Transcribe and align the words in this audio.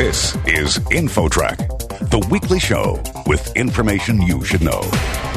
This 0.00 0.34
is 0.46 0.78
InfoTrack, 0.88 1.58
the 2.08 2.26
weekly 2.30 2.58
show 2.58 3.02
with 3.26 3.54
information 3.54 4.22
you 4.22 4.42
should 4.42 4.62
know. 4.62 4.80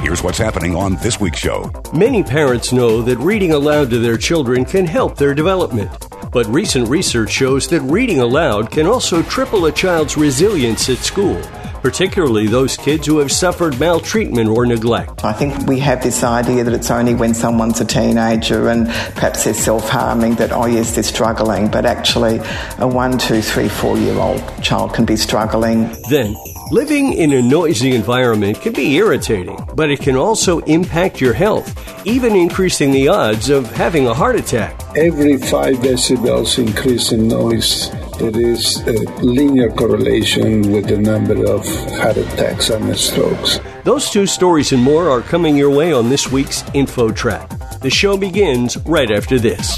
Here's 0.02 0.24
what's 0.24 0.38
happening 0.38 0.74
on 0.74 0.96
this 1.04 1.20
week's 1.20 1.40
show. 1.40 1.70
Many 1.94 2.24
parents 2.24 2.72
know 2.72 3.02
that 3.02 3.18
reading 3.18 3.52
aloud 3.52 3.90
to 3.90 4.00
their 4.00 4.18
children 4.18 4.64
can 4.64 4.86
help 4.86 5.18
their 5.18 5.34
development. 5.34 5.92
But 6.32 6.46
recent 6.46 6.88
research 6.88 7.30
shows 7.30 7.68
that 7.68 7.82
reading 7.82 8.22
aloud 8.22 8.72
can 8.72 8.88
also 8.88 9.22
triple 9.24 9.66
a 9.66 9.72
child's 9.74 10.16
resilience 10.16 10.90
at 10.90 11.00
school 11.00 11.42
particularly 11.84 12.48
those 12.48 12.78
kids 12.78 13.06
who 13.06 13.20
have 13.20 13.32
suffered 13.32 13.78
maltreatment 13.78 14.48
or 14.50 14.66
neglect. 14.66 15.26
I 15.26 15.34
think 15.34 15.68
we 15.68 15.80
have 15.80 16.02
this 16.02 16.24
idea 16.24 16.64
that 16.64 16.74
it's 16.74 16.90
only 16.90 17.14
when 17.14 17.34
someone's 17.34 17.82
a 17.82 17.86
teenager 17.86 18.70
and 18.70 18.88
perhaps 18.88 19.44
they're 19.44 19.54
self 19.54 19.90
harming 19.90 20.36
that, 20.36 20.54
oh, 20.54 20.66
yes, 20.66 20.96
they're 20.96 21.04
struggling, 21.04 21.70
but 21.70 21.86
actually, 21.86 22.40
a 22.80 22.88
one, 22.88 23.18
two, 23.18 23.42
three, 23.42 23.68
four 23.68 23.98
year 23.98 24.18
old 24.18 24.42
child 24.64 24.94
can 24.94 25.04
be 25.04 25.18
struggling. 25.18 25.94
Then, 26.10 26.36
living 26.72 27.14
in 27.14 27.34
a 27.34 27.42
noisy 27.42 27.96
environment 27.96 28.62
can 28.62 28.74
be 28.74 28.96
irritating, 28.96 29.58
but 29.76 29.92
it 29.92 30.00
can 30.00 30.16
also 30.16 30.60
impact 30.62 31.22
your 31.22 31.34
health, 31.34 31.68
even 32.06 32.36
increasing 32.36 32.92
the 32.92 33.08
odds 33.08 33.50
of 33.50 33.70
having 33.72 34.08
a 34.08 34.14
heart 34.14 34.36
attack. 34.36 34.80
Every 34.96 35.38
five 35.38 35.78
decibels 35.78 36.58
increase 36.58 37.12
in 37.12 37.28
noise 37.28 37.92
there 38.20 38.40
is 38.40 38.80
a 38.88 38.94
linear 39.22 39.70
correlation 39.72 40.72
with 40.72 40.88
the 40.88 40.98
number 40.98 41.46
of 41.46 41.66
heart 41.98 42.18
attacks 42.18 42.70
and 42.70 42.96
strokes. 42.96 43.60
Those 43.84 44.10
two 44.10 44.28
stories 44.28 44.72
and 44.72 44.82
more 44.82 45.10
are 45.10 45.22
coming 45.22 45.58
your 45.58 45.72
way 45.72 45.92
on 45.92 46.10
this 46.10 46.32
week's 46.32 46.62
InfoTrack. 46.74 47.82
The 47.82 47.90
show 47.90 48.16
begins 48.16 48.78
right 48.86 49.12
after 49.12 49.40
this. 49.40 49.78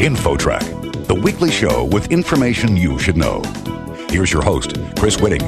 InfoTrack, 0.00 1.06
the 1.08 1.14
weekly 1.14 1.50
show 1.50 1.84
with 1.84 2.10
information 2.10 2.74
you 2.74 2.98
should 2.98 3.18
know. 3.18 3.42
Here's 4.08 4.32
your 4.32 4.40
host, 4.40 4.74
Chris 4.98 5.18
Whitting. 5.18 5.42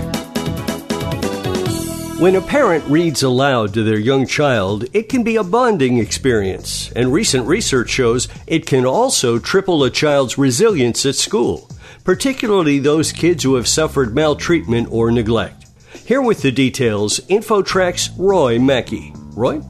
When 2.20 2.36
a 2.36 2.42
parent 2.42 2.84
reads 2.84 3.22
aloud 3.22 3.72
to 3.72 3.82
their 3.82 3.98
young 3.98 4.26
child, 4.26 4.84
it 4.92 5.08
can 5.08 5.22
be 5.22 5.36
a 5.36 5.42
bonding 5.42 5.96
experience, 5.96 6.92
and 6.92 7.14
recent 7.14 7.46
research 7.46 7.88
shows 7.88 8.28
it 8.46 8.66
can 8.66 8.84
also 8.84 9.38
triple 9.38 9.84
a 9.84 9.90
child's 9.90 10.36
resilience 10.36 11.06
at 11.06 11.14
school, 11.14 11.70
particularly 12.04 12.78
those 12.78 13.10
kids 13.10 13.44
who 13.44 13.54
have 13.54 13.66
suffered 13.66 14.14
maltreatment 14.14 14.86
or 14.90 15.10
neglect. 15.10 15.64
Here 16.04 16.20
with 16.20 16.42
the 16.42 16.52
details, 16.52 17.20
InfoTrack's 17.20 18.10
Roy 18.18 18.58
Mackey. 18.58 19.14
Roy? 19.34 19.62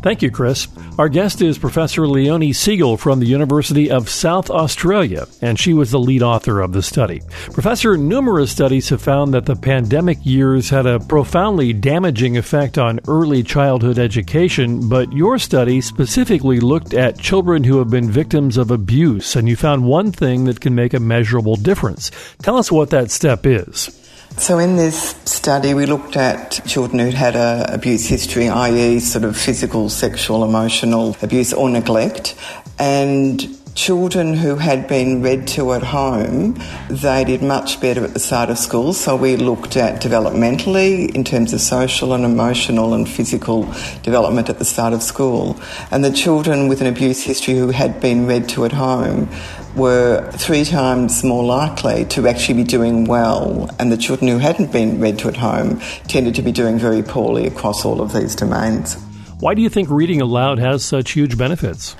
Thank 0.00 0.22
you, 0.22 0.30
Chris. 0.30 0.68
Our 0.96 1.08
guest 1.08 1.42
is 1.42 1.58
Professor 1.58 2.06
Leonie 2.06 2.52
Segal 2.52 2.98
from 2.98 3.18
the 3.18 3.26
University 3.26 3.90
of 3.90 4.08
South 4.08 4.48
Australia, 4.48 5.26
and 5.42 5.58
she 5.58 5.74
was 5.74 5.90
the 5.90 5.98
lead 5.98 6.22
author 6.22 6.60
of 6.60 6.72
the 6.72 6.82
study. 6.82 7.20
Professor, 7.52 7.96
numerous 7.96 8.52
studies 8.52 8.88
have 8.90 9.02
found 9.02 9.34
that 9.34 9.46
the 9.46 9.56
pandemic 9.56 10.18
years 10.22 10.70
had 10.70 10.86
a 10.86 11.00
profoundly 11.00 11.72
damaging 11.72 12.36
effect 12.36 12.78
on 12.78 13.00
early 13.08 13.42
childhood 13.42 13.98
education, 13.98 14.88
but 14.88 15.12
your 15.12 15.38
study 15.38 15.80
specifically 15.80 16.60
looked 16.60 16.94
at 16.94 17.18
children 17.18 17.64
who 17.64 17.78
have 17.78 17.90
been 17.90 18.10
victims 18.10 18.56
of 18.56 18.70
abuse, 18.70 19.34
and 19.34 19.48
you 19.48 19.56
found 19.56 19.84
one 19.84 20.12
thing 20.12 20.44
that 20.44 20.60
can 20.60 20.74
make 20.74 20.94
a 20.94 21.00
measurable 21.00 21.56
difference. 21.56 22.10
Tell 22.42 22.56
us 22.56 22.70
what 22.70 22.90
that 22.90 23.10
step 23.10 23.44
is. 23.44 24.07
So, 24.38 24.60
in 24.60 24.76
this 24.76 25.16
study, 25.24 25.74
we 25.74 25.86
looked 25.86 26.16
at 26.16 26.64
children 26.64 27.00
who'd 27.00 27.12
had 27.12 27.34
a 27.34 27.74
abuse 27.74 28.06
history, 28.06 28.48
i.e., 28.48 29.00
sort 29.00 29.24
of 29.24 29.36
physical, 29.36 29.88
sexual, 29.88 30.44
emotional 30.44 31.16
abuse 31.20 31.52
or 31.52 31.68
neglect, 31.68 32.36
and 32.78 33.42
children 33.78 34.34
who 34.34 34.56
had 34.56 34.88
been 34.88 35.22
read 35.22 35.46
to 35.46 35.72
at 35.72 35.84
home, 35.84 36.60
they 36.90 37.22
did 37.24 37.42
much 37.42 37.80
better 37.80 38.02
at 38.02 38.12
the 38.12 38.18
start 38.18 38.50
of 38.50 38.58
school. 38.58 38.92
So 38.92 39.14
we 39.14 39.36
looked 39.36 39.76
at 39.76 40.02
developmentally 40.02 41.14
in 41.14 41.22
terms 41.22 41.52
of 41.52 41.60
social 41.60 42.12
and 42.12 42.24
emotional 42.24 42.92
and 42.92 43.08
physical 43.08 43.72
development 44.02 44.48
at 44.48 44.58
the 44.58 44.64
start 44.64 44.94
of 44.94 45.00
school. 45.00 45.60
And 45.92 46.04
the 46.04 46.10
children 46.10 46.66
with 46.66 46.80
an 46.80 46.88
abuse 46.88 47.22
history 47.22 47.54
who 47.54 47.68
had 47.68 48.00
been 48.00 48.26
read 48.26 48.48
to 48.48 48.64
at 48.64 48.72
home 48.72 49.28
were 49.76 50.28
three 50.32 50.64
times 50.64 51.22
more 51.22 51.44
likely 51.44 52.04
to 52.06 52.26
actually 52.26 52.54
be 52.56 52.64
doing 52.64 53.04
well, 53.04 53.70
and 53.78 53.92
the 53.92 53.96
children 53.96 54.28
who 54.28 54.38
hadn't 54.38 54.72
been 54.72 55.00
read 55.00 55.20
to 55.20 55.28
at 55.28 55.36
home 55.36 55.78
tended 56.08 56.34
to 56.34 56.42
be 56.42 56.50
doing 56.50 56.80
very 56.80 57.04
poorly 57.04 57.46
across 57.46 57.84
all 57.84 58.00
of 58.00 58.12
these 58.12 58.34
domains. 58.34 58.96
Why 59.38 59.54
do 59.54 59.62
you 59.62 59.68
think 59.68 59.88
reading 59.88 60.20
aloud 60.20 60.58
has 60.58 60.84
such 60.84 61.12
huge 61.12 61.38
benefits? 61.38 61.94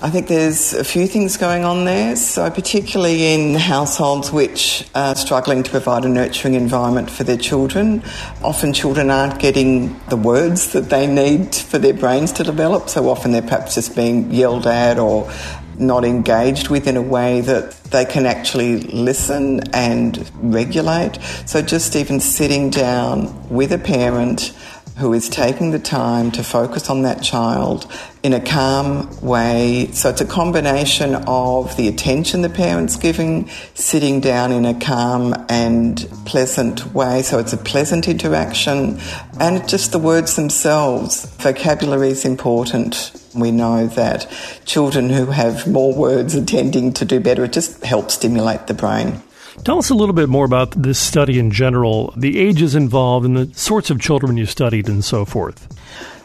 I 0.00 0.10
think 0.10 0.28
there's 0.28 0.74
a 0.74 0.84
few 0.84 1.08
things 1.08 1.36
going 1.36 1.64
on 1.64 1.84
there. 1.84 2.14
So, 2.14 2.48
particularly 2.52 3.34
in 3.34 3.54
households 3.56 4.30
which 4.30 4.88
are 4.94 5.16
struggling 5.16 5.64
to 5.64 5.70
provide 5.72 6.04
a 6.04 6.08
nurturing 6.08 6.54
environment 6.54 7.10
for 7.10 7.24
their 7.24 7.36
children, 7.36 8.04
often 8.40 8.72
children 8.72 9.10
aren't 9.10 9.40
getting 9.40 9.98
the 10.08 10.16
words 10.16 10.72
that 10.72 10.88
they 10.88 11.08
need 11.08 11.52
for 11.52 11.78
their 11.78 11.94
brains 11.94 12.30
to 12.34 12.44
develop. 12.44 12.88
So, 12.88 13.08
often 13.08 13.32
they're 13.32 13.42
perhaps 13.42 13.74
just 13.74 13.96
being 13.96 14.30
yelled 14.30 14.68
at 14.68 15.00
or 15.00 15.32
not 15.76 16.04
engaged 16.04 16.68
with 16.68 16.86
in 16.86 16.96
a 16.96 17.02
way 17.02 17.40
that 17.40 17.72
they 17.90 18.04
can 18.04 18.24
actually 18.24 18.78
listen 18.78 19.68
and 19.74 20.30
regulate. 20.34 21.18
So, 21.44 21.60
just 21.60 21.96
even 21.96 22.20
sitting 22.20 22.70
down 22.70 23.48
with 23.48 23.72
a 23.72 23.78
parent 23.78 24.52
who 24.98 25.12
is 25.12 25.28
taking 25.28 25.70
the 25.70 25.78
time 25.78 26.30
to 26.32 26.42
focus 26.42 26.90
on 26.90 27.02
that 27.02 27.22
child 27.22 27.90
in 28.22 28.32
a 28.32 28.40
calm 28.40 29.08
way. 29.20 29.88
So 29.92 30.10
it's 30.10 30.20
a 30.20 30.26
combination 30.26 31.14
of 31.26 31.76
the 31.76 31.86
attention 31.86 32.42
the 32.42 32.48
parent's 32.48 32.96
giving, 32.96 33.48
sitting 33.74 34.20
down 34.20 34.50
in 34.50 34.64
a 34.64 34.78
calm 34.78 35.34
and 35.48 35.96
pleasant 36.26 36.92
way. 36.92 37.22
So 37.22 37.38
it's 37.38 37.52
a 37.52 37.56
pleasant 37.56 38.08
interaction 38.08 38.98
and 39.38 39.68
just 39.68 39.92
the 39.92 40.00
words 40.00 40.34
themselves. 40.34 41.26
Vocabulary 41.36 42.08
is 42.08 42.24
important. 42.24 43.12
We 43.36 43.52
know 43.52 43.86
that 43.86 44.28
children 44.64 45.10
who 45.10 45.26
have 45.26 45.68
more 45.68 45.94
words 45.94 46.34
are 46.34 46.44
tending 46.44 46.92
to 46.94 47.04
do 47.04 47.20
better. 47.20 47.44
It 47.44 47.52
just 47.52 47.84
helps 47.84 48.14
stimulate 48.14 48.66
the 48.66 48.74
brain. 48.74 49.22
Tell 49.64 49.78
us 49.78 49.90
a 49.90 49.94
little 49.94 50.14
bit 50.14 50.28
more 50.28 50.44
about 50.44 50.70
this 50.70 50.98
study 50.98 51.38
in 51.38 51.50
general, 51.50 52.14
the 52.16 52.38
ages 52.38 52.74
involved, 52.74 53.26
and 53.26 53.36
the 53.36 53.54
sorts 53.58 53.90
of 53.90 54.00
children 54.00 54.36
you 54.36 54.46
studied, 54.46 54.88
and 54.88 55.04
so 55.04 55.24
forth. 55.24 55.68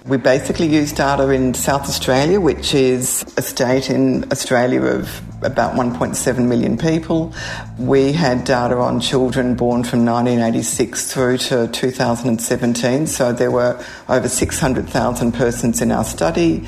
We 0.05 0.17
basically 0.17 0.67
used 0.67 0.97
data 0.97 1.29
in 1.29 1.53
South 1.53 1.83
Australia, 1.83 2.39
which 2.39 2.73
is 2.73 3.25
a 3.37 3.41
state 3.41 3.89
in 3.89 4.31
Australia 4.31 4.81
of 4.81 5.21
about 5.45 5.75
1.7 5.75 6.47
million 6.47 6.77
people. 6.77 7.33
We 7.77 8.13
had 8.13 8.43
data 8.43 8.75
on 8.77 8.99
children 8.99 9.55
born 9.55 9.83
from 9.83 10.05
1986 10.05 11.13
through 11.13 11.37
to 11.37 11.67
2017, 11.67 13.07
so 13.07 13.33
there 13.33 13.51
were 13.51 13.83
over 14.09 14.27
600,000 14.27 15.31
persons 15.33 15.81
in 15.81 15.91
our 15.91 16.03
study. 16.03 16.67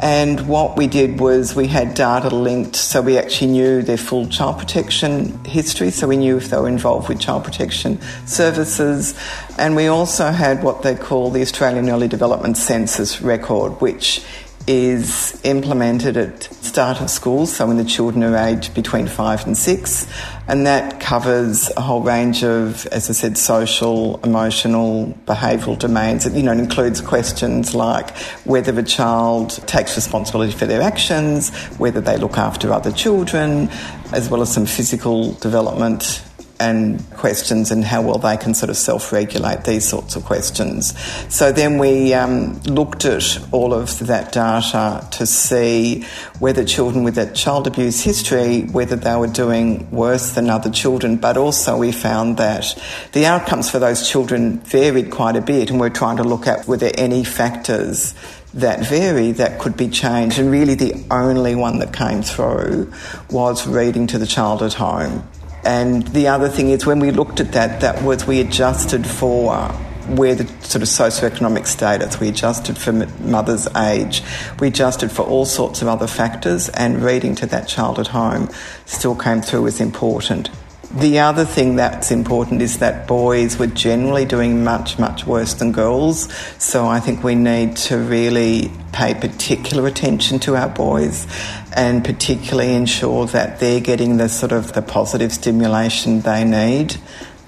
And 0.00 0.46
what 0.46 0.76
we 0.76 0.86
did 0.86 1.20
was 1.20 1.54
we 1.54 1.68
had 1.68 1.94
data 1.94 2.28
linked, 2.28 2.76
so 2.76 3.00
we 3.00 3.18
actually 3.18 3.52
knew 3.52 3.82
their 3.82 3.96
full 3.96 4.26
child 4.28 4.58
protection 4.58 5.44
history, 5.44 5.90
so 5.90 6.06
we 6.06 6.16
knew 6.16 6.36
if 6.36 6.50
they 6.50 6.58
were 6.58 6.68
involved 6.68 7.08
with 7.08 7.20
child 7.20 7.44
protection 7.44 8.00
services. 8.26 9.18
And 9.58 9.74
we 9.74 9.86
also 9.86 10.30
had 10.30 10.62
what 10.62 10.82
they 10.82 10.94
call 10.94 11.30
the 11.30 11.40
Australian 11.40 11.88
Early 11.88 12.08
Development 12.08 12.56
Census 12.56 13.22
record, 13.22 13.80
which 13.80 14.22
is 14.66 15.40
implemented 15.44 16.16
at 16.16 16.42
start 16.42 17.00
of 17.00 17.08
school, 17.08 17.46
so 17.46 17.66
when 17.66 17.76
the 17.76 17.84
children 17.84 18.24
are 18.24 18.36
aged 18.36 18.74
between 18.74 19.06
five 19.06 19.46
and 19.46 19.56
six, 19.56 20.06
and 20.48 20.66
that 20.66 21.00
covers 21.00 21.70
a 21.76 21.80
whole 21.80 22.02
range 22.02 22.42
of, 22.42 22.86
as 22.86 23.08
I 23.08 23.12
said, 23.12 23.38
social, 23.38 24.20
emotional, 24.22 25.16
behavioural 25.26 25.78
domains. 25.78 26.26
It, 26.26 26.34
you 26.34 26.42
know, 26.42 26.52
it 26.52 26.58
includes 26.58 27.00
questions 27.00 27.74
like 27.74 28.16
whether 28.44 28.72
the 28.72 28.82
child 28.82 29.50
takes 29.66 29.94
responsibility 29.96 30.52
for 30.52 30.66
their 30.66 30.82
actions, 30.82 31.50
whether 31.78 32.00
they 32.00 32.16
look 32.16 32.36
after 32.36 32.72
other 32.72 32.92
children, 32.92 33.68
as 34.12 34.28
well 34.28 34.42
as 34.42 34.52
some 34.52 34.66
physical 34.66 35.32
development 35.34 36.22
and 36.58 37.08
questions 37.12 37.70
and 37.70 37.84
how 37.84 38.02
well 38.02 38.18
they 38.18 38.36
can 38.36 38.54
sort 38.54 38.70
of 38.70 38.76
self 38.76 39.12
regulate 39.12 39.64
these 39.64 39.86
sorts 39.86 40.16
of 40.16 40.24
questions. 40.24 40.98
So 41.32 41.52
then 41.52 41.78
we 41.78 42.14
um, 42.14 42.60
looked 42.62 43.04
at 43.04 43.38
all 43.52 43.74
of 43.74 43.98
that 44.06 44.32
data 44.32 45.06
to 45.12 45.26
see 45.26 46.06
whether 46.38 46.64
children 46.64 47.04
with 47.04 47.14
that 47.16 47.34
child 47.34 47.66
abuse 47.66 48.02
history, 48.02 48.62
whether 48.62 48.96
they 48.96 49.16
were 49.16 49.26
doing 49.26 49.90
worse 49.90 50.32
than 50.32 50.50
other 50.50 50.70
children, 50.70 51.16
but 51.16 51.36
also 51.36 51.76
we 51.76 51.92
found 51.92 52.36
that 52.38 52.76
the 53.12 53.26
outcomes 53.26 53.70
for 53.70 53.78
those 53.78 54.08
children 54.08 54.58
varied 54.60 55.10
quite 55.10 55.36
a 55.36 55.40
bit, 55.40 55.70
and 55.70 55.80
we're 55.80 55.90
trying 55.90 56.16
to 56.16 56.24
look 56.24 56.46
at 56.46 56.66
were 56.66 56.76
there 56.76 56.92
any 56.96 57.24
factors 57.24 58.14
that 58.54 58.86
vary 58.88 59.32
that 59.32 59.58
could 59.58 59.76
be 59.76 59.88
changed. 59.88 60.38
And 60.38 60.50
really, 60.50 60.74
the 60.74 61.04
only 61.10 61.54
one 61.54 61.78
that 61.78 61.92
came 61.92 62.22
through 62.22 62.92
was 63.30 63.66
reading 63.66 64.06
to 64.08 64.18
the 64.18 64.26
child 64.26 64.62
at 64.62 64.72
home. 64.74 65.28
And 65.66 66.06
the 66.08 66.28
other 66.28 66.48
thing 66.48 66.70
is, 66.70 66.86
when 66.86 67.00
we 67.00 67.10
looked 67.10 67.40
at 67.40 67.50
that, 67.52 67.80
that 67.80 68.00
was 68.04 68.24
we 68.24 68.40
adjusted 68.40 69.04
for 69.04 69.52
uh, 69.52 69.72
where 70.06 70.36
the 70.36 70.46
sort 70.62 70.76
of 70.76 70.88
socioeconomic 70.88 71.66
status. 71.66 72.20
We 72.20 72.28
adjusted 72.28 72.78
for 72.78 72.92
mother's 72.92 73.66
age. 73.74 74.22
We 74.60 74.68
adjusted 74.68 75.10
for 75.10 75.22
all 75.22 75.44
sorts 75.44 75.82
of 75.82 75.88
other 75.88 76.06
factors, 76.06 76.68
and 76.68 77.02
reading 77.02 77.34
to 77.36 77.46
that 77.46 77.66
child 77.66 77.98
at 77.98 78.06
home 78.06 78.48
still 78.84 79.16
came 79.16 79.42
through 79.42 79.66
as 79.66 79.80
important. 79.80 80.50
The 80.94 81.18
other 81.18 81.44
thing 81.44 81.76
that's 81.76 82.10
important 82.10 82.62
is 82.62 82.78
that 82.78 83.06
boys 83.06 83.58
were 83.58 83.66
generally 83.66 84.24
doing 84.24 84.64
much, 84.64 84.98
much 84.98 85.26
worse 85.26 85.54
than 85.54 85.72
girls. 85.72 86.32
So 86.58 86.86
I 86.86 87.00
think 87.00 87.22
we 87.22 87.34
need 87.34 87.76
to 87.88 87.98
really 87.98 88.70
pay 88.92 89.14
particular 89.14 89.86
attention 89.86 90.38
to 90.40 90.56
our 90.56 90.68
boys 90.68 91.26
and 91.74 92.04
particularly 92.04 92.74
ensure 92.74 93.26
that 93.26 93.60
they're 93.60 93.80
getting 93.80 94.16
the 94.16 94.28
sort 94.28 94.52
of 94.52 94.72
the 94.72 94.82
positive 94.82 95.32
stimulation 95.32 96.20
they 96.20 96.44
need 96.44 96.96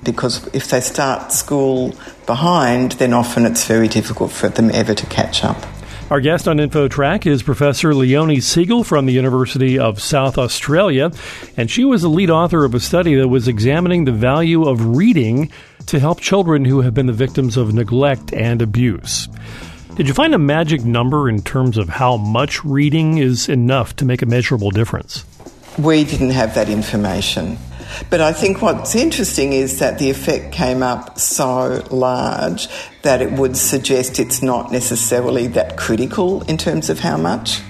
because 0.03 0.47
if 0.55 0.69
they 0.69 0.81
start 0.81 1.33
school 1.33 1.95
behind, 2.27 2.93
then 2.93 3.13
often 3.13 3.47
it's 3.47 3.65
very 3.65 3.89
difficult 3.89 4.31
for 4.31 4.49
them 4.49 4.71
ever 4.73 4.95
to 4.95 5.07
catch 5.07 5.45
up. 5.45 5.57
Our 6.11 6.23
guest 6.23 6.49
on 6.49 6.57
InfoTrack 6.57 7.27
is 7.27 7.43
Professor 7.43 7.95
Leonie 7.95 8.39
Segal 8.39 8.83
from 8.83 9.05
the 9.05 9.13
University 9.13 9.79
of 9.79 10.01
South 10.01 10.39
Australia, 10.39 11.13
and 11.55 11.71
she 11.71 11.85
was 11.85 12.01
the 12.01 12.09
lead 12.09 12.31
author 12.31 12.65
of 12.65 12.75
a 12.75 12.81
study 12.81 13.15
that 13.17 13.29
was 13.29 13.47
examining 13.47 14.07
the 14.07 14.13
value 14.13 14.67
of 14.67 14.97
reading 14.97 15.53
to 15.85 16.01
help 16.01 16.19
children 16.19 16.65
who 16.65 16.81
have 16.81 16.95
been 16.95 17.09
the 17.09 17.13
victims 17.13 17.59
of 17.59 17.75
neglect 17.75 18.33
and 18.33 18.63
abuse. 18.63 19.29
Did 19.97 20.09
you 20.09 20.15
find 20.15 20.35
a 20.35 20.39
magic 20.39 20.83
number 20.83 21.29
in 21.29 21.43
terms 21.43 21.77
of 21.77 21.91
how 21.91 22.17
much 22.17 22.65
reading 22.65 23.19
is 23.19 23.47
enough 23.51 23.95
to 23.97 24.07
make 24.07 24.23
a 24.23 24.27
measurable 24.27 24.71
difference? 24.71 25.27
We 25.79 26.05
didn't 26.05 26.31
have 26.31 26.55
that 26.55 26.71
information. 26.71 27.59
But 28.11 28.21
I 28.21 28.33
think 28.33 28.63
what's 28.63 28.95
interesting 28.95 29.53
is 29.53 29.79
that 29.79 29.99
the 29.99 30.11
effect 30.11 30.53
came 30.53 30.83
up 30.83 31.19
so 31.19 31.85
large 31.91 32.69
that 33.03 33.23
it 33.23 33.33
would 33.33 33.57
suggest 33.57 34.19
it's 34.19 34.43
not 34.43 34.73
necessarily 34.73 35.47
that 35.49 35.77
critical 35.77 36.43
in 36.43 36.57
terms 36.57 36.91
of 36.91 37.01
how 37.01 37.17
much. 37.17 37.61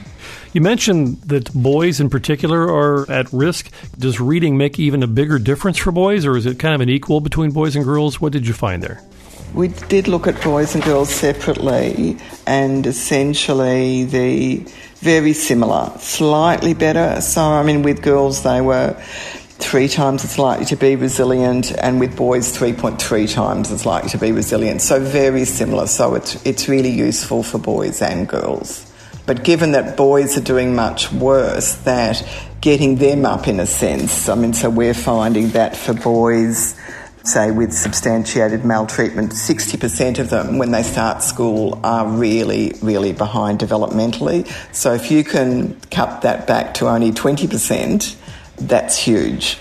You 0.53 0.62
mentioned 0.62 1.20
that 1.23 1.53
boys 1.53 2.00
in 2.00 2.09
particular 2.09 2.62
are 2.62 3.11
at 3.11 3.32
risk. 3.32 3.70
Does 3.99 4.19
reading 4.19 4.56
make 4.56 4.79
even 4.79 5.03
a 5.03 5.06
bigger 5.06 5.38
difference 5.38 5.76
for 5.76 5.93
boys, 5.93 6.25
or 6.25 6.37
is 6.37 6.47
it 6.47 6.59
kind 6.59 6.75
of 6.75 6.81
an 6.81 6.88
equal 6.88 7.20
between 7.20 7.50
boys 7.50 7.76
and 7.76 7.85
girls? 7.85 8.20
What 8.20 8.32
did 8.32 8.47
you 8.47 8.55
find 8.55 8.82
there? 8.82 9.03
We 9.55 9.69
did 9.69 10.09
look 10.09 10.26
at 10.26 10.43
boys 10.43 10.75
and 10.75 10.85
girls 10.85 11.11
separately, 11.11 12.19
and 12.47 12.87
essentially 12.87 14.05
the 14.05 14.59
very 14.97 15.32
similar, 15.32 15.93
slightly 15.99 16.75
better. 16.75 17.20
So, 17.20 17.43
I 17.43 17.62
mean, 17.62 17.82
with 17.82 18.03
girls, 18.03 18.43
they 18.43 18.61
were 18.61 19.00
three 19.58 19.88
times 19.88 20.25
as 20.25 20.38
likely 20.38 20.64
to 20.66 20.76
be 20.76 20.96
resilient, 20.96 21.72
and 21.78 22.00
with 22.00 22.16
boys, 22.16 22.56
3.3 22.56 23.32
times 23.32 23.70
as 23.70 23.84
likely 23.84 24.10
to 24.10 24.19
be 24.19 24.32
resilient. 24.32 24.81
So, 24.82 25.00
very 25.00 25.44
similar. 25.44 25.87
So, 25.87 26.14
it's, 26.14 26.44
it's 26.46 26.69
really 26.69 26.90
useful 26.90 27.43
for 27.43 27.58
boys 27.58 28.00
and 28.00 28.28
girls. 28.28 28.88
But 29.28 29.44
given 29.44 29.72
that 29.72 29.94
boys 29.99 30.38
are 30.38 30.43
doing 30.43 30.75
much 30.75 31.12
worse, 31.12 31.75
that 31.82 32.26
getting 32.62 32.96
them 32.96 33.26
up 33.26 33.46
in 33.46 33.60
a 33.60 33.66
sense, 33.66 34.26
I 34.26 34.34
mean, 34.34 34.55
so 34.55 34.70
we're 34.70 34.94
finding 34.94 35.50
that 35.50 35.76
for 35.76 35.93
boys, 35.93 36.75
say 37.25 37.50
with 37.50 37.75
substantiated 37.75 38.64
maltreatment, 38.64 39.32
60% 39.32 40.19
of 40.19 40.31
them 40.31 40.56
when 40.56 40.70
they 40.70 40.82
start 40.82 41.22
school 41.22 41.78
are 41.84 42.06
really, 42.06 42.72
really 42.81 43.12
behind 43.12 43.58
developmentally. 43.58 44.49
So 44.75 44.94
if 44.94 45.10
you 45.10 45.25
can 45.25 45.78
cut 45.90 46.22
that 46.22 46.46
back 46.46 46.72
to 46.75 46.88
only 46.88 47.12
20%, 47.12 48.16
that's 48.60 48.96
huge. 48.96 49.58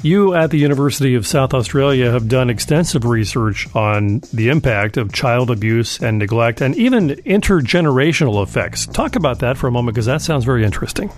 You 0.00 0.32
at 0.32 0.50
the 0.52 0.58
University 0.58 1.16
of 1.16 1.26
South 1.26 1.52
Australia 1.52 2.12
have 2.12 2.28
done 2.28 2.50
extensive 2.50 3.04
research 3.04 3.66
on 3.74 4.20
the 4.32 4.48
impact 4.48 4.96
of 4.96 5.12
child 5.12 5.50
abuse 5.50 6.00
and 6.00 6.20
neglect 6.20 6.60
and 6.60 6.76
even 6.76 7.08
intergenerational 7.08 8.40
effects. 8.40 8.86
Talk 8.86 9.16
about 9.16 9.40
that 9.40 9.56
for 9.56 9.66
a 9.66 9.72
moment 9.72 9.96
because 9.96 10.06
that 10.06 10.22
sounds 10.22 10.44
very 10.44 10.64
interesting. 10.64 11.10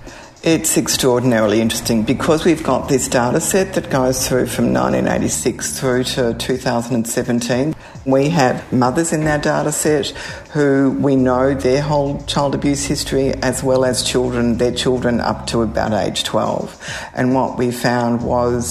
It's 0.42 0.78
extraordinarily 0.78 1.60
interesting 1.60 2.02
because 2.02 2.46
we've 2.46 2.62
got 2.62 2.88
this 2.88 3.08
data 3.08 3.42
set 3.42 3.74
that 3.74 3.90
goes 3.90 4.26
through 4.26 4.46
from 4.46 4.72
1986 4.72 5.78
through 5.78 6.04
to 6.04 6.32
2017. 6.32 7.74
We 8.06 8.30
have 8.30 8.72
mothers 8.72 9.12
in 9.12 9.26
our 9.26 9.36
data 9.36 9.70
set 9.70 10.06
who 10.54 10.96
we 10.98 11.14
know 11.14 11.52
their 11.52 11.82
whole 11.82 12.22
child 12.22 12.54
abuse 12.54 12.86
history 12.86 13.34
as 13.42 13.62
well 13.62 13.84
as 13.84 14.02
children, 14.02 14.56
their 14.56 14.72
children 14.72 15.20
up 15.20 15.46
to 15.48 15.60
about 15.60 15.92
age 15.92 16.24
12. 16.24 17.10
And 17.14 17.34
what 17.34 17.58
we 17.58 17.70
found 17.70 18.22
was 18.22 18.69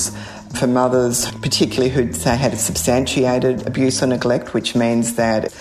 for 0.58 0.68
mothers, 0.68 1.30
particularly 1.42 1.90
who'd 1.90 2.16
say 2.16 2.36
had 2.36 2.54
a 2.54 2.58
substantiated 2.58 3.68
abuse 3.68 4.02
or 4.02 4.08
neglect, 4.08 4.54
which 4.54 4.76
means 4.76 5.16
that 5.16 5.54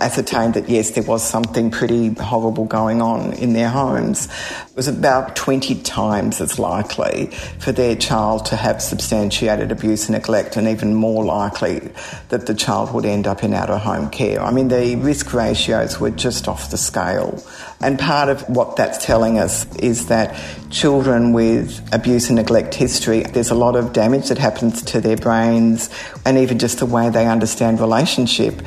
ascertained 0.00 0.54
that 0.54 0.68
yes, 0.68 0.90
there 0.90 1.04
was 1.04 1.22
something 1.22 1.70
pretty 1.70 2.14
horrible 2.14 2.64
going 2.64 3.02
on 3.02 3.32
in 3.34 3.52
their 3.52 3.68
homes, 3.68 4.26
it 4.26 4.76
was 4.76 4.88
about 4.88 5.36
20 5.36 5.82
times 5.82 6.40
as 6.40 6.58
likely 6.58 7.26
for 7.58 7.72
their 7.72 7.94
child 7.96 8.46
to 8.46 8.56
have 8.56 8.82
substantiated 8.82 9.70
abuse 9.70 10.08
and 10.08 10.16
neglect, 10.16 10.56
and 10.56 10.68
even 10.68 10.94
more 10.94 11.24
likely 11.24 11.90
that 12.30 12.46
the 12.46 12.54
child 12.54 12.92
would 12.94 13.04
end 13.04 13.26
up 13.26 13.44
in 13.44 13.54
out 13.54 13.70
of 13.70 13.80
home 13.80 14.10
care. 14.10 14.40
I 14.40 14.50
mean, 14.50 14.68
the 14.68 14.96
risk 14.96 15.32
ratios 15.32 16.00
were 16.00 16.10
just 16.10 16.48
off 16.48 16.70
the 16.70 16.78
scale. 16.78 17.42
And 17.80 17.98
part 17.98 18.28
of 18.28 18.42
what 18.48 18.76
that's 18.76 19.04
telling 19.04 19.38
us 19.38 19.64
is 19.76 20.06
that 20.06 20.38
children 20.70 21.32
with 21.32 21.82
abuse 21.92 22.28
and 22.28 22.36
neglect 22.36 22.74
history, 22.74 23.22
there's 23.22 23.50
a 23.50 23.54
lot 23.54 23.76
of 23.76 23.92
damage 23.92 24.28
that 24.28 24.38
happens 24.38 24.82
to 24.82 25.00
their 25.00 25.16
brains 25.16 25.88
and 26.24 26.38
even 26.38 26.58
just 26.58 26.78
the 26.78 26.86
way 26.86 27.08
they 27.08 27.26
understand 27.26 27.80
relationship 27.80 28.62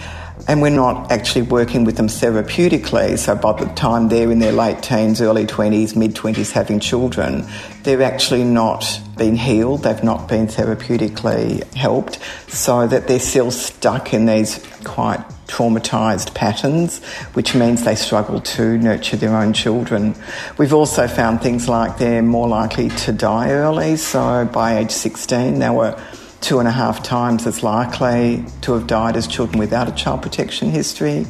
and 0.48 0.62
we're 0.62 0.69
not 0.69 1.12
actually 1.12 1.44
working 1.44 1.84
with 1.84 1.98
them 1.98 2.07
therapeutically. 2.07 3.18
So 3.18 3.36
by 3.36 3.54
the 3.54 3.66
time 3.74 4.10
they're 4.10 4.31
in 4.31 4.40
their 4.40 4.51
late 4.51 4.81
teens, 4.84 5.22
early 5.22 5.45
20s, 5.45 5.95
mid 5.95 6.16
20s 6.16 6.51
having 6.51 6.80
children, 6.80 7.45
they've 7.84 8.01
actually 8.01 8.44
not 8.44 9.00
been 9.18 9.36
healed, 9.36 9.84
they've 9.84 10.04
not 10.04 10.28
been 10.28 10.48
therapeutically 10.48 11.63
helped, 11.74 12.19
so 12.48 12.88
that 12.88 13.07
they're 13.07 13.19
still 13.19 13.51
stuck 13.51 14.13
in 14.13 14.25
these 14.25 14.66
quite 14.84 15.24
traumatised 15.48 16.34
patterns, 16.34 17.04
which 17.34 17.54
means 17.54 17.84
they 17.84 17.96
struggle 17.96 18.42
to 18.42 18.78
nurture 18.78 19.18
their 19.18 19.36
own 19.36 19.54
children. 19.54 20.16
We've 20.57 20.74
also 20.74 21.07
found 21.07 21.42
things 21.42 21.69
like 21.69 21.98
they're 21.98 22.22
more 22.22 22.48
likely 22.48 22.89
to 22.89 23.12
die 23.12 23.51
early, 23.51 23.98
so 23.98 24.46
by 24.46 24.78
age 24.80 24.92
16, 24.92 25.60
they 25.60 25.69
were 25.69 26.01
two 26.44 26.60
and 26.60 26.68
a 26.68 26.72
half 26.72 27.01
times 27.01 27.48
as 27.48 27.63
likely 27.63 28.45
to 28.62 28.74
have 28.74 28.86
died 28.86 29.16
as 29.16 29.25
children 29.28 29.57
without 29.57 29.88
a 29.88 29.94
child 29.94 30.22
protection 30.22 30.69
history. 30.69 31.25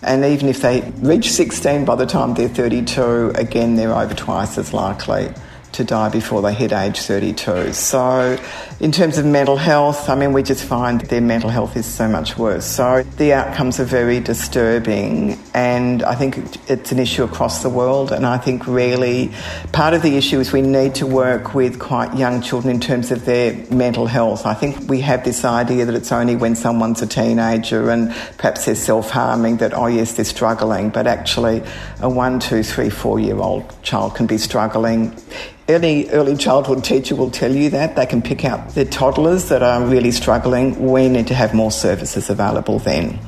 And 0.00 0.24
even 0.24 0.48
if 0.48 0.62
they 0.62 0.92
reach 0.98 1.32
16 1.32 1.84
by 1.84 1.96
the 1.96 2.06
time 2.06 2.34
they're 2.34 2.48
32, 2.48 3.32
again, 3.34 3.74
they're 3.74 3.94
over 3.94 4.14
twice 4.14 4.56
as 4.56 4.72
likely 4.72 5.34
to 5.74 5.84
die 5.84 6.08
before 6.08 6.40
they 6.40 6.54
hit 6.54 6.72
age 6.72 7.00
32. 7.00 7.72
So, 7.72 8.38
in 8.80 8.92
terms 8.92 9.18
of 9.18 9.26
mental 9.26 9.56
health, 9.56 10.08
I 10.08 10.14
mean, 10.14 10.32
we 10.32 10.42
just 10.42 10.64
find 10.64 11.00
their 11.02 11.20
mental 11.20 11.50
health 11.50 11.76
is 11.76 11.86
so 11.86 12.08
much 12.08 12.38
worse. 12.38 12.64
So, 12.64 13.02
the 13.16 13.32
outcomes 13.32 13.80
are 13.80 13.84
very 13.84 14.20
disturbing, 14.20 15.38
and 15.52 16.02
I 16.02 16.14
think 16.14 16.38
it's 16.70 16.92
an 16.92 16.98
issue 16.98 17.24
across 17.24 17.62
the 17.62 17.68
world. 17.68 18.12
And 18.12 18.24
I 18.24 18.38
think 18.38 18.66
really 18.66 19.32
part 19.72 19.94
of 19.94 20.02
the 20.02 20.16
issue 20.16 20.40
is 20.40 20.52
we 20.52 20.62
need 20.62 20.94
to 20.96 21.06
work 21.06 21.54
with 21.54 21.78
quite 21.78 22.16
young 22.16 22.40
children 22.40 22.74
in 22.74 22.80
terms 22.80 23.10
of 23.10 23.24
their 23.24 23.54
mental 23.70 24.06
health. 24.06 24.46
I 24.46 24.54
think 24.54 24.88
we 24.88 25.00
have 25.00 25.24
this 25.24 25.44
idea 25.44 25.84
that 25.86 25.94
it's 25.94 26.12
only 26.12 26.36
when 26.36 26.54
someone's 26.54 27.02
a 27.02 27.06
teenager 27.06 27.90
and 27.90 28.10
perhaps 28.38 28.64
they're 28.64 28.74
self 28.74 29.10
harming 29.10 29.56
that, 29.58 29.74
oh, 29.74 29.86
yes, 29.86 30.12
they're 30.12 30.24
struggling, 30.24 30.90
but 30.90 31.06
actually, 31.06 31.62
a 32.00 32.08
one, 32.08 32.38
two, 32.38 32.62
three, 32.62 32.90
four 32.90 33.18
year 33.18 33.38
old 33.38 33.82
child 33.82 34.14
can 34.14 34.26
be 34.26 34.38
struggling 34.38 35.16
any 35.68 36.08
early 36.10 36.36
childhood 36.36 36.84
teacher 36.84 37.16
will 37.16 37.30
tell 37.30 37.54
you 37.54 37.70
that. 37.70 37.96
They 37.96 38.06
can 38.06 38.22
pick 38.22 38.44
out 38.44 38.70
the 38.70 38.84
toddlers 38.84 39.48
that 39.48 39.62
are 39.62 39.84
really 39.84 40.10
struggling. 40.10 40.90
We 40.90 41.08
need 41.08 41.26
to 41.28 41.34
have 41.34 41.54
more 41.54 41.70
services 41.70 42.30
available 42.30 42.78
then. 42.78 43.18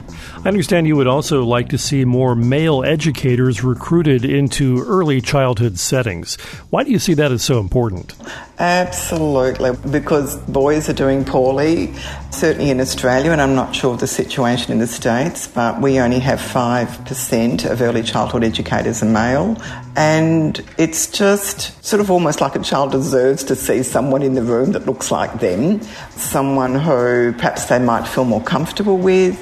I 0.44 0.48
understand 0.48 0.86
you 0.86 0.96
would 0.96 1.06
also 1.06 1.44
like 1.44 1.68
to 1.70 1.78
see 1.78 2.04
more 2.04 2.34
male 2.34 2.84
educators 2.84 3.62
recruited 3.64 4.24
into 4.24 4.82
early 4.82 5.20
childhood 5.20 5.78
settings. 5.78 6.36
Why 6.70 6.84
do 6.84 6.90
you 6.90 6.98
see 6.98 7.14
that 7.14 7.32
as 7.32 7.42
so 7.42 7.58
important? 7.58 8.14
Absolutely, 8.58 9.72
because 9.90 10.36
boys 10.42 10.88
are 10.88 10.94
doing 10.94 11.24
poorly, 11.24 11.92
certainly 12.30 12.70
in 12.70 12.80
Australia, 12.80 13.30
and 13.30 13.42
I'm 13.42 13.54
not 13.54 13.74
sure 13.74 13.92
of 13.92 14.00
the 14.00 14.06
situation 14.06 14.72
in 14.72 14.78
the 14.78 14.86
States, 14.86 15.46
but 15.46 15.82
we 15.82 16.00
only 16.00 16.20
have 16.20 16.40
5% 16.40 17.70
of 17.70 17.82
early 17.82 18.02
childhood 18.02 18.44
educators 18.44 19.02
are 19.02 19.06
male. 19.06 19.60
And 19.94 20.62
it's 20.78 21.06
just 21.06 21.82
sort 21.84 22.00
of 22.00 22.10
almost 22.10 22.40
like 22.40 22.54
a 22.54 22.58
child 22.58 22.92
deserves 22.92 23.44
to 23.44 23.56
see 23.56 23.82
someone 23.82 24.22
in 24.22 24.34
the 24.34 24.42
room 24.42 24.72
that 24.72 24.86
looks 24.86 25.10
like 25.10 25.40
them, 25.40 25.80
someone 26.10 26.74
who 26.74 27.32
perhaps 27.32 27.66
they 27.66 27.78
might 27.78 28.06
feel 28.06 28.24
more 28.24 28.42
comfortable 28.42 28.98
with, 28.98 29.38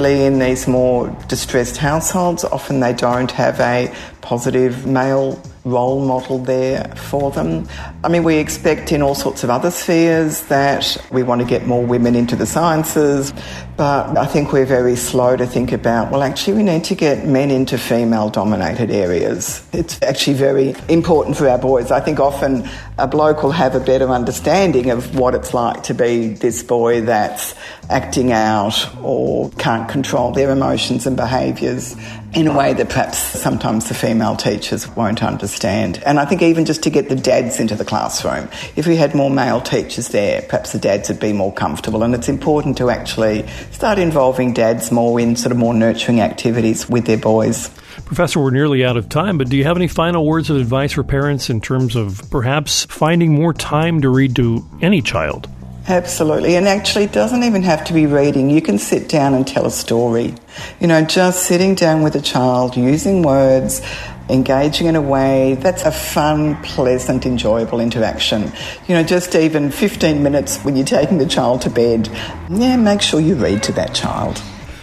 particularly 0.00 0.24
in 0.24 0.38
these 0.38 0.66
more 0.66 1.08
distressed 1.28 1.76
households. 1.76 2.42
Often 2.44 2.80
they 2.80 2.94
don't 2.94 3.30
have 3.32 3.60
a 3.60 3.94
positive 4.22 4.86
male 4.86 5.38
role 5.64 6.02
model 6.02 6.38
there 6.38 6.84
for 6.96 7.30
them. 7.30 7.68
I 8.02 8.08
mean, 8.08 8.24
we 8.24 8.36
expect 8.36 8.92
in 8.92 9.02
all 9.02 9.14
sorts 9.14 9.44
of 9.44 9.50
other 9.50 9.70
spheres 9.70 10.46
that 10.46 10.96
we 11.12 11.22
want 11.22 11.42
to 11.42 11.46
get 11.46 11.66
more 11.66 11.84
women 11.84 12.16
into 12.16 12.34
the 12.34 12.46
sciences, 12.46 13.34
but 13.76 14.16
I 14.16 14.24
think 14.24 14.54
we're 14.54 14.64
very 14.64 14.96
slow 14.96 15.36
to 15.36 15.46
think 15.46 15.70
about, 15.70 16.10
well, 16.10 16.22
actually, 16.22 16.54
we 16.54 16.62
need 16.62 16.84
to 16.84 16.94
get 16.94 17.26
men 17.26 17.50
into 17.50 17.76
female 17.76 18.30
dominated 18.30 18.90
areas. 18.90 19.62
It's 19.74 20.00
actually 20.00 20.36
very 20.38 20.74
important 20.88 21.36
for 21.36 21.46
our 21.46 21.58
boys. 21.58 21.90
I 21.90 22.00
think 22.00 22.20
often 22.20 22.66
a 23.00 23.06
bloke 23.06 23.42
will 23.42 23.50
have 23.50 23.74
a 23.74 23.80
better 23.80 24.08
understanding 24.08 24.90
of 24.90 25.18
what 25.18 25.34
it's 25.34 25.54
like 25.54 25.84
to 25.84 25.94
be 25.94 26.28
this 26.28 26.62
boy 26.62 27.00
that's 27.00 27.54
acting 27.88 28.30
out 28.30 28.88
or 29.02 29.50
can't 29.52 29.88
control 29.88 30.32
their 30.32 30.50
emotions 30.50 31.06
and 31.06 31.16
behaviours 31.16 31.96
in 32.34 32.46
a 32.46 32.56
way 32.56 32.74
that 32.74 32.88
perhaps 32.88 33.18
sometimes 33.18 33.88
the 33.88 33.94
female 33.94 34.36
teachers 34.36 34.86
won't 34.88 35.22
understand. 35.22 36.00
And 36.04 36.20
I 36.20 36.24
think 36.26 36.42
even 36.42 36.64
just 36.64 36.82
to 36.84 36.90
get 36.90 37.08
the 37.08 37.16
dads 37.16 37.58
into 37.58 37.74
the 37.74 37.84
classroom, 37.84 38.48
if 38.76 38.86
we 38.86 38.96
had 38.96 39.14
more 39.14 39.30
male 39.30 39.60
teachers 39.60 40.08
there, 40.08 40.42
perhaps 40.42 40.72
the 40.72 40.78
dads 40.78 41.08
would 41.08 41.18
be 41.18 41.32
more 41.32 41.52
comfortable. 41.52 42.02
And 42.02 42.14
it's 42.14 42.28
important 42.28 42.76
to 42.76 42.90
actually 42.90 43.48
start 43.72 43.98
involving 43.98 44.52
dads 44.52 44.92
more 44.92 45.18
in 45.18 45.34
sort 45.36 45.52
of 45.52 45.58
more 45.58 45.74
nurturing 45.74 46.20
activities 46.20 46.88
with 46.88 47.06
their 47.06 47.18
boys. 47.18 47.70
Professor, 48.04 48.40
we're 48.40 48.50
nearly 48.50 48.84
out 48.84 48.96
of 48.96 49.08
time, 49.08 49.38
but 49.38 49.48
do 49.48 49.56
you 49.56 49.64
have 49.64 49.76
any 49.76 49.88
final 49.88 50.26
words 50.26 50.50
of 50.50 50.56
advice 50.56 50.92
for 50.92 51.02
parents 51.02 51.50
in 51.50 51.60
terms 51.60 51.96
of 51.96 52.22
perhaps 52.30 52.84
finding 52.86 53.32
more 53.32 53.52
time 53.52 54.00
to 54.02 54.08
read 54.08 54.36
to 54.36 54.64
any 54.82 55.02
child? 55.02 55.48
Absolutely. 55.88 56.56
And 56.56 56.68
actually, 56.68 57.04
it 57.04 57.12
doesn't 57.12 57.42
even 57.42 57.62
have 57.62 57.84
to 57.86 57.92
be 57.92 58.06
reading. 58.06 58.50
You 58.50 58.62
can 58.62 58.78
sit 58.78 59.08
down 59.08 59.34
and 59.34 59.46
tell 59.46 59.66
a 59.66 59.70
story. 59.70 60.34
You 60.78 60.86
know, 60.86 61.02
just 61.02 61.44
sitting 61.44 61.74
down 61.74 62.02
with 62.02 62.14
a 62.14 62.20
child, 62.20 62.76
using 62.76 63.22
words, 63.22 63.80
engaging 64.28 64.86
in 64.86 64.94
a 64.94 65.00
way 65.00 65.54
that's 65.54 65.82
a 65.82 65.90
fun, 65.90 66.62
pleasant, 66.62 67.26
enjoyable 67.26 67.80
interaction. 67.80 68.52
You 68.86 68.94
know, 68.94 69.02
just 69.02 69.34
even 69.34 69.70
15 69.70 70.22
minutes 70.22 70.58
when 70.62 70.76
you're 70.76 70.86
taking 70.86 71.18
the 71.18 71.26
child 71.26 71.62
to 71.62 71.70
bed, 71.70 72.08
yeah, 72.48 72.76
make 72.76 73.00
sure 73.02 73.20
you 73.20 73.34
read 73.34 73.62
to 73.64 73.72
that 73.72 73.94
child. 73.94 74.40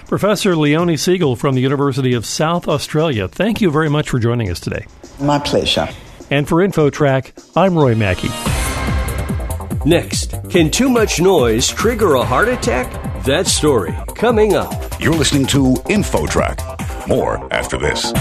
Professor 0.07 0.55
Leonie 0.55 0.95
Segal 0.95 1.37
from 1.37 1.53
the 1.53 1.59
University 1.59 2.13
of 2.13 2.25
South 2.25 2.69
Australia, 2.69 3.27
thank 3.27 3.59
you 3.59 3.69
very 3.69 3.89
much 3.89 4.09
for 4.09 4.19
joining 4.19 4.49
us 4.49 4.57
today. 4.57 4.85
My 5.19 5.37
pleasure. 5.37 5.89
And 6.31 6.47
for 6.47 6.65
InfoTrack, 6.65 7.51
I'm 7.57 7.77
Roy 7.77 7.93
Mackey. 7.93 8.29
Next, 9.85 10.33
can 10.49 10.71
too 10.71 10.87
much 10.87 11.19
noise 11.19 11.67
trigger 11.67 12.15
a 12.15 12.23
heart 12.23 12.47
attack? 12.47 12.89
That 13.25 13.47
story 13.47 13.93
coming 14.15 14.55
up. 14.55 14.71
You're 14.97 15.13
listening 15.13 15.45
to 15.47 15.73
InfoTrack. 15.89 17.07
More 17.09 17.53
after 17.53 17.77
this. 17.77 18.13